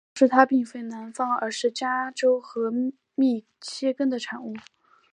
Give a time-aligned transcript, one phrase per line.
[0.15, 2.71] 同时它并非南方而是加州和
[3.13, 4.55] 密歇根的产物。